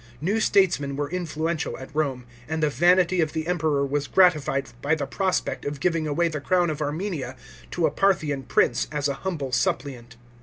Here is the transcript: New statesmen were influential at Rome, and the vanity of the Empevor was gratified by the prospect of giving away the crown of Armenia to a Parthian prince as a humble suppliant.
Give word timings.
New 0.19 0.39
statesmen 0.39 0.95
were 0.95 1.11
influential 1.11 1.77
at 1.77 1.95
Rome, 1.95 2.25
and 2.49 2.63
the 2.63 2.71
vanity 2.71 3.21
of 3.21 3.33
the 3.33 3.45
Empevor 3.47 3.85
was 3.87 4.07
gratified 4.07 4.69
by 4.81 4.95
the 4.95 5.05
prospect 5.05 5.63
of 5.63 5.79
giving 5.79 6.07
away 6.07 6.27
the 6.27 6.41
crown 6.41 6.71
of 6.71 6.81
Armenia 6.81 7.35
to 7.69 7.85
a 7.85 7.91
Parthian 7.91 8.41
prince 8.41 8.87
as 8.91 9.07
a 9.07 9.13
humble 9.21 9.51
suppliant. 9.51 10.17